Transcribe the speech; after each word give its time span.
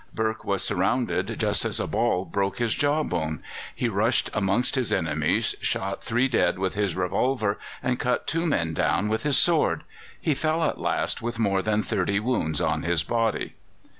Burke 0.15 0.43
was 0.43 0.63
surrounded 0.63 1.39
just 1.39 1.63
as 1.63 1.79
a 1.79 1.85
ball 1.85 2.25
broke 2.25 2.57
his 2.57 2.73
jawbone. 2.73 3.43
He 3.75 3.87
rushed 3.87 4.31
amongst 4.33 4.73
his 4.73 4.91
enemies, 4.91 5.53
shot 5.61 6.03
three 6.03 6.27
dead 6.27 6.57
with 6.57 6.73
his 6.73 6.95
revolver, 6.95 7.59
and 7.83 7.99
cut 7.99 8.25
two 8.25 8.47
men 8.47 8.73
down 8.73 9.09
with 9.09 9.21
his 9.21 9.37
sword. 9.37 9.83
He 10.19 10.33
fell 10.33 10.63
at 10.63 10.81
last 10.81 11.21
with 11.21 11.37
more 11.37 11.61
than 11.61 11.83
thirty 11.83 12.19
wounds 12.19 12.59
in 12.59 12.81
his 12.81 13.03
body. 13.03 13.53